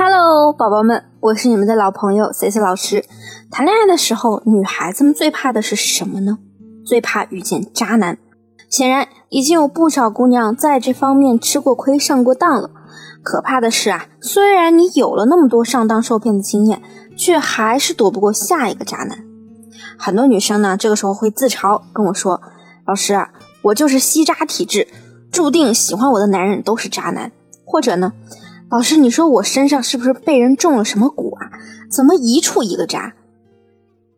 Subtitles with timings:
[0.00, 3.04] Hello，宝宝们，我是你们的老朋友 C C 老师。
[3.50, 6.38] 谈恋爱的时候，女孩子们最怕的是什么呢？
[6.86, 8.16] 最怕遇见渣男。
[8.70, 12.70] 显然，已经有不少姑娘在这方面吃过亏、上过当了。
[13.24, 16.80] 可怕的是啊，虽然你有了那么多上当受骗的经验，
[17.16, 19.18] 却还是躲不过下一个渣男。
[19.98, 22.40] 很多女生呢，这个时候会自嘲跟我说
[22.86, 23.30] ：“老师啊，
[23.62, 24.86] 我就是吸渣体质，
[25.32, 27.32] 注定喜欢我的男人都是渣男。”
[27.66, 28.12] 或者呢？
[28.70, 31.50] 老师，你说我身上是不是被人中了什么蛊啊？
[31.90, 33.14] 怎么一处一个渣？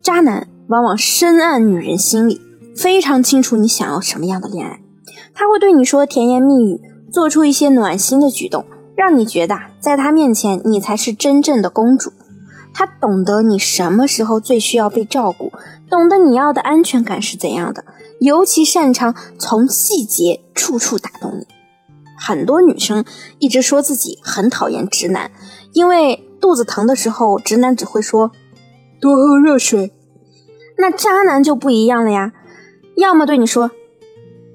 [0.00, 2.40] 渣男往往深谙女人心理，
[2.74, 4.80] 非常清楚你想要什么样的恋爱。
[5.34, 6.80] 他会对你说甜言蜜语，
[7.12, 8.64] 做出一些暖心的举动，
[8.96, 12.10] 让你觉得在他面前你才是真正的公主。
[12.72, 15.52] 他懂得你什么时候最需要被照顾，
[15.90, 17.84] 懂得你要的安全感是怎样的，
[18.20, 21.46] 尤其擅长从细节处处打动你。
[22.18, 23.04] 很多女生
[23.38, 25.30] 一直说自己很讨厌直男，
[25.72, 28.32] 因为肚子疼的时候，直男只会说
[29.00, 29.92] 多喝热水。
[30.76, 32.32] 那渣男就不一样了呀，
[32.96, 33.70] 要么对你说：“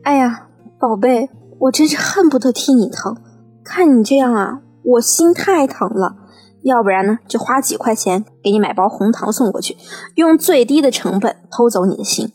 [0.04, 0.48] 哎呀，
[0.80, 3.18] 宝贝，我真是恨不得替你疼，
[3.64, 6.18] 看你这样啊，我心太疼了。”
[6.64, 9.76] 要不然呢，就花几块钱给你买包红糖送过去，
[10.16, 12.32] 用最低的成本偷走你的心。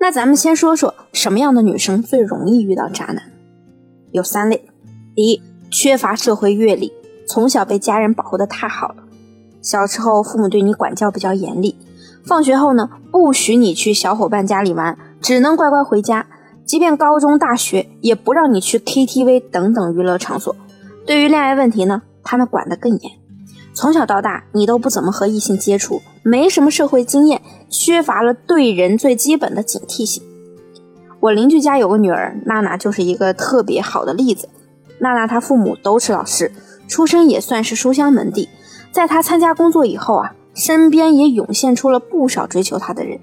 [0.00, 3.37] 那咱们先说说什么样的女生最容易遇到渣男。
[4.12, 4.68] 有三类：
[5.14, 6.92] 第一，缺乏社会阅历，
[7.26, 9.04] 从小被家人保护的太好了。
[9.60, 11.76] 小时候父母对你管教比较严厉，
[12.24, 16.26] 放学后呢不许你去小伙伴家里玩，只能乖乖回家。
[16.64, 20.54] 即便高中、大学也不让你去 KTV 等等娱乐场所。
[21.06, 23.12] 对于恋爱问题呢，他们管得更严。
[23.72, 30.22] 从小到大你都不怎么和异性接触，没什么社会经验，缺乏了对人最基本的警惕性。
[31.20, 34.48] 我邻居家有个女儿娜娜，就是一个特别好的例子。
[35.00, 36.52] 娜娜她父母都是老师，
[36.86, 38.48] 出身也算是书香门第。
[38.92, 43.18] 在她参加工作以后啊，身边也涌现出了不少追求她的人。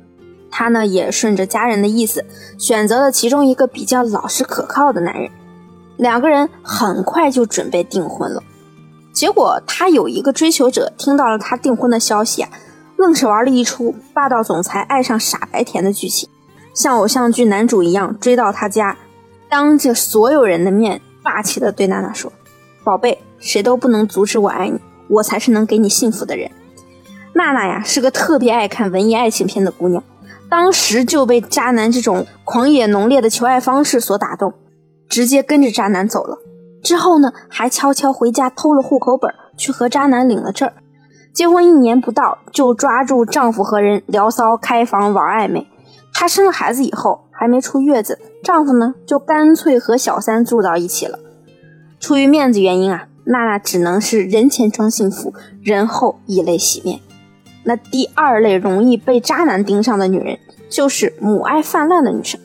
[0.51, 2.25] 她呢也顺着家人的意思，
[2.57, 5.29] 选择了其中一个比较老实可靠的男人。
[5.97, 8.43] 两个人很快就准备订婚了。
[9.13, 12.49] 结果她有一个追求者听到了她订婚的消息啊，
[12.97, 16.29] 愣是玩了一出霸道总裁爱上傻白甜的剧情。
[16.75, 18.97] 像偶像剧男主一样追到他家，
[19.49, 22.31] 当着所有人的面霸气的对娜娜说
[22.83, 24.77] ：“宝贝，谁都不能阻止我爱你，
[25.07, 26.51] 我才是能给你幸福的人。”
[27.33, 30.03] 娜娜呀是个特别爱看文艺爱情片的姑娘，
[30.49, 34.53] 当时就被渣男这种狂野浓烈的求爱方式所打动，
[35.07, 36.37] 直接跟着渣男走了。
[36.83, 40.69] 之后呢，还悄悄回家偷了户口本去和渣男领了证。
[41.33, 45.67] 结婚一年不到，就抓住丈夫和人聊骚、开房、玩暧昧。
[46.17, 51.19] 她生了孩子以后，还没出月子，丈夫呢就干脆和小三住到一起了。
[51.99, 57.01] 出于面子原因啊，娜娜只能是人前装幸福，人后以泪洗面。
[57.65, 60.39] 那第二类容易被渣男盯上的女人，
[60.69, 62.39] 就是母爱泛滥的女生。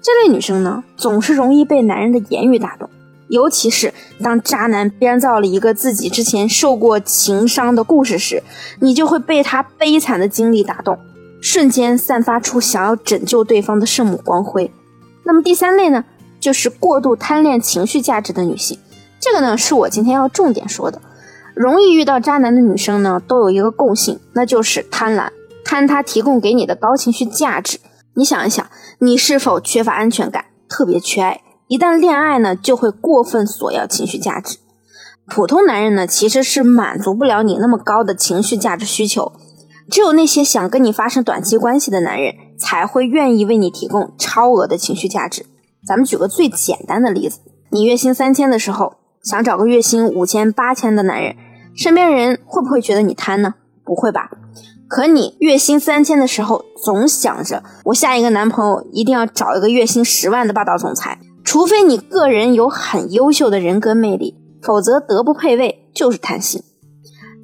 [0.00, 2.88] 这类女生呢，总是容易被男人的言语打动，
[3.28, 8.42] 尤其是当渣男编造了一个自己之前受过情伤的故事时，
[8.80, 10.98] 你就会被他悲惨的经历打动。
[11.44, 14.72] 瞬间散发出想要拯救对方的圣母光辉。
[15.24, 16.02] 那么第三类呢，
[16.40, 18.78] 就是过度贪恋情绪价值的女性。
[19.20, 21.02] 这个呢，是我今天要重点说的。
[21.54, 25.28] 容易遇到渣男的女生呢，都有一个共性，那就是贪婪，
[25.62, 27.78] 贪他提供给你的高情绪价值。
[28.14, 28.66] 你想一想，
[29.00, 31.42] 你是否缺乏安全感，特别缺爱？
[31.68, 34.56] 一旦恋爱呢，就会过分索要情绪价值。
[35.26, 39.32] 普通男人呢，其实是满足不了你那么高的情绪价值需求。
[39.90, 45.44] 只有那些想跟你发生短期关系的男人，才会愿意为你提供超额的情绪价值。
[45.86, 47.40] 咱们举个最简单的例子：
[47.70, 51.36] 你月薪三千的时候，想找个月薪五千、八千的男人，
[51.76, 53.54] 身边人会不会觉得你贪呢？
[53.84, 54.30] 不会吧？
[54.88, 66.62] 可你月薪三千的时候，总想着我下一个男朋友一定要找一个月薪十万的霸道总裁，除非你个人有很优秀的人格魅力，否则德不配位就是贪心。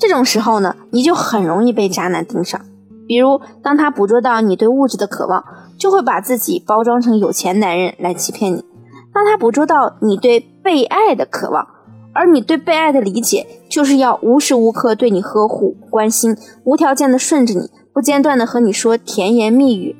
[0.00, 2.58] 这种时候呢，你就很容易被渣男盯上。
[3.06, 5.44] 比如，当他捕捉到你对物质的渴望，
[5.76, 8.61] 就会把自己包装成有钱男人来欺骗你；
[9.12, 11.67] 当他捕捉到你对被爱的渴望，
[12.14, 19.94] 而你对被爱的理解就是要无时无刻对你呵护、关心，无条件的顺着你，不间断的和你说甜言蜜语，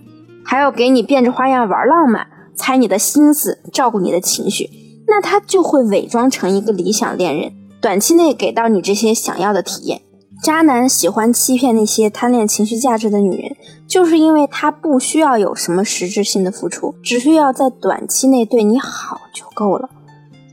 [0.45, 2.27] 还要给你变着花样玩浪漫，
[2.57, 4.71] 猜你的心思，照顾你的情绪，
[5.07, 7.53] 那他就会伪装成一个理想恋人。
[7.81, 10.03] 短期内给到你这些想要的体验，
[10.43, 13.57] 渣男喜欢欺骗那些贪恋情绪价值的女人，
[13.89, 19.89] 就是因为他不需要有什么实质性的付出，只需要在短期内对你好就够了。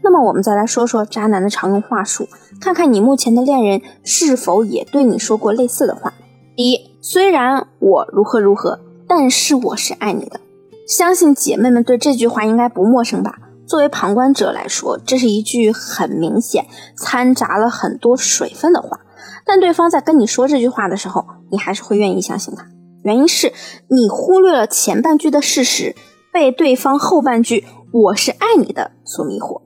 [0.04, 2.30] 那么我们再来说说渣男的常用话术，
[2.62, 6.14] 看看你目前的恋人是否也对你说过类似的话。
[6.56, 10.40] 第一，虽然我如何如何，但是我是爱你的。
[10.88, 13.38] 相信姐妹们对这句话应该不陌生吧？
[13.68, 16.66] 作为旁观者来说，这是一句很明显
[16.96, 19.02] 掺杂了很多水分的话。
[19.46, 22.66] 但对方在跟你说这句话的时候，你还是会愿意相信他。
[23.04, 23.54] 原因是
[23.90, 25.96] 你忽略了前半句的事实，
[26.34, 29.62] 被对方后半句“我是爱你的”所迷惑，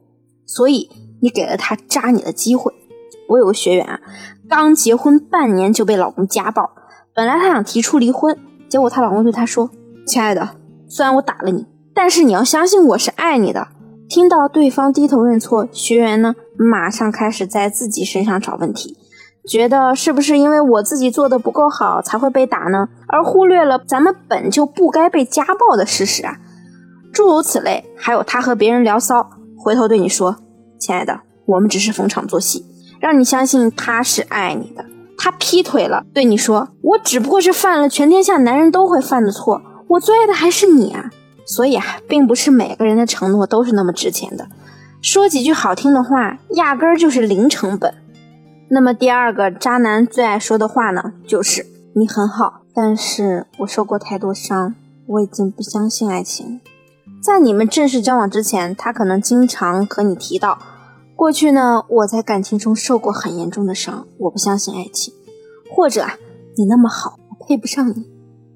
[0.46, 0.90] 所以
[1.22, 2.74] 你给了他扎你的机会。
[3.30, 4.00] 我有个学员啊，
[4.50, 6.72] 刚结婚半年就被老公家暴，
[7.16, 8.38] 本来她想提出离婚，
[8.68, 9.70] 结果她老公对她说
[10.06, 10.58] ：“亲爱的。”
[10.90, 11.66] 虽然我打了你，
[11.96, 13.70] 但是你要相信我是爱你的。
[14.14, 18.98] 听到对方低头认错，学员呢马上开始在自己身上找问题，
[19.48, 22.90] 觉得是不是因为我自己做的不够好才会被打呢？
[23.08, 26.36] 而忽略了咱们本就不该被家暴的事实啊！
[27.14, 30.36] 诸如此类，还有他和别人聊骚，回头对你说
[30.78, 32.66] ：“亲爱的，我们只是逢场作戏，
[33.00, 34.84] 让你相信他是爱你的。”
[35.18, 41.10] 他劈腿了，对你说：“我只不过是犯了全天下男人都会犯的错。”我最爱的还是你啊，
[41.46, 44.48] 所以啊，并不是每个人的承诺都是那么值钱的。
[45.02, 47.94] 说几句好听的话，压根儿就是零成本。
[48.70, 54.76] 那么第二个渣男最爱说的话呢，就是你很好，但是我受过太多伤，
[55.08, 56.62] 我已经不相信爱情。
[57.22, 60.58] 在你们正式交往之前，他可能经常和你提到，
[61.16, 65.14] 过去呢，我在感情中受过很严重的伤，我不相信爱情，
[65.76, 66.06] 或者，
[66.56, 68.08] 你那么好，我配不上你，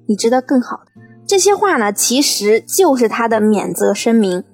[0.06, 0.92] 你值得更好的。
[1.26, 4.44] 这些话呢，其实就是他的免责声明，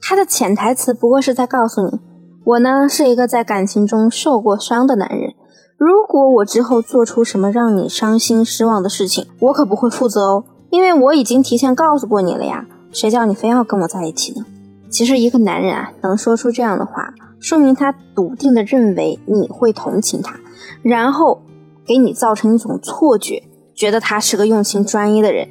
[0.00, 2.00] 他的潜台词不过是在告诉你，
[2.44, 5.34] 我呢是一个在感情中受过伤的男人，
[5.76, 14.46] 如果我之后做出什么让你伤心失望的事情，我可不会负责哦，因为我已经提前告诉过你了呀，谁叫你非要跟我在一起呢？
[14.88, 20.40] 其实一个男人啊，能说出这样的话，说明他笃定的认为你会同情他，
[20.80, 21.42] 然后
[21.86, 23.42] 给你造成一种错觉，
[23.74, 25.46] 觉得他是个用情专一的人。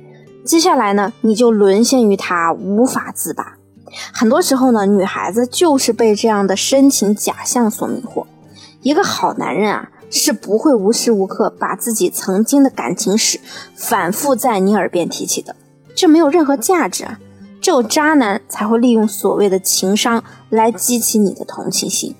[0.48, 3.58] 接下来呢，你就沦陷于他，无法自拔。
[4.14, 8.26] 很多时候呢，女孩子就是被这样的深情假象所迷惑。
[8.82, 13.42] 一个好男人啊，是不会无时无刻把自己曾经的感情史
[13.76, 15.54] 反复在你耳边提起的，
[15.94, 17.20] 这没有任何价值啊。
[17.60, 22.16] 只有渣男才会利用所谓的情商来激起你的同情心。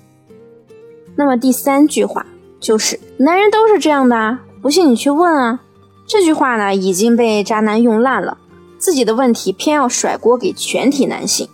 [1.16, 2.26] 那么第三句话
[2.60, 5.60] 就是：男人都是这样的啊，不信你去问啊。
[6.08, 8.38] 这句话呢已经被渣男用烂了，
[8.78, 11.46] 自己的问题偏要甩锅给全体男性，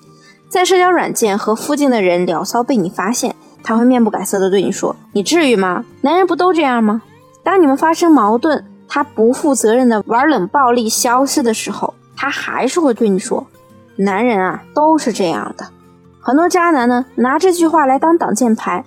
[0.48, 3.34] 在社交软件和附近的人聊骚被你发现，
[3.64, 5.84] 他会面不改色的对你说：“你至于吗？
[6.02, 7.02] 男人不都这样吗？”
[7.42, 13.48] 当你们发生矛盾，他不负责任的玩冷暴力消失的时候，他还是会对你说
[13.98, 15.66] ：“男人啊都是这样的。”
[16.22, 18.84] 很多渣男呢拿这句话来当挡箭牌，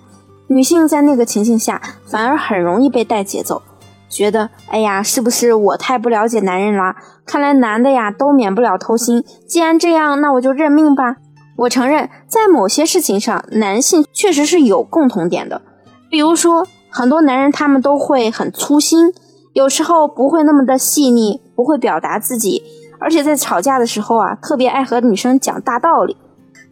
[0.48, 3.62] 女性在那个情境下反而很容易被带节奏。
[4.10, 6.96] 觉得，哎呀，是不是我太不了解男人了？
[7.26, 9.24] 看来男的呀都免不了偷腥。
[9.48, 11.18] 既然这样，那我就认命吧。
[11.58, 15.62] 我承认，在某些事情上，男性确实是有共同点的。
[16.10, 19.12] 比如说，很多男人他们都会很粗心，
[19.54, 22.64] 有时候不会那么的细腻，不会表达自己，
[23.00, 26.16] 而且在吵架的时候啊，特别爱和女生讲大道理。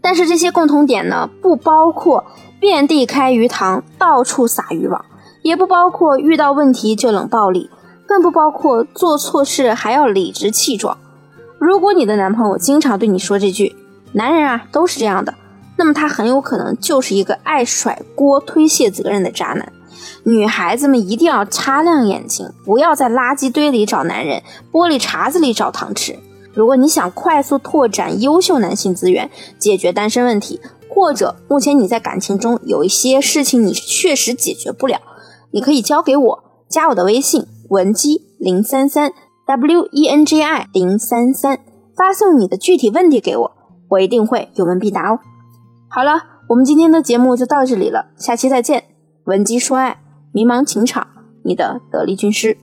[0.02, 2.24] 但是这些共同点呢，不包括
[2.60, 5.04] 遍地开鱼塘，到处撒渔网。
[5.46, 7.70] 也不包括遇到问题就冷暴力，
[8.08, 10.98] 更不包括做错事还要理直气壮。
[11.60, 13.76] 如果你的男朋友经常对你说这句
[14.14, 15.36] “男人啊都是这样的”，
[15.78, 19.72] 那么他很有可能就是一个爱甩锅推卸责任的渣男。
[20.24, 26.18] 女孩子们一定要擦亮眼睛，不要在垃圾堆里找男人，玻璃碴子里找糖吃。
[26.56, 30.60] 如果你想快速拓展优秀男性资源，解决单身问题，
[30.90, 35.00] 或者目前你在感情中有一些事情你确实解决不了。
[35.56, 39.14] 你可以交给我，加我的微信文姬零三三
[39.48, 41.62] w e n g i 零三三，
[41.96, 43.52] 发送你的具体问题给我，
[43.88, 45.18] 我一定会有问必答哦。
[45.88, 48.84] 好了，我们今天的节目就到这里了，下期再见。
[49.24, 50.02] 文姬说爱，
[50.34, 51.08] 迷茫情场，
[51.46, 52.58] 你的得力军师。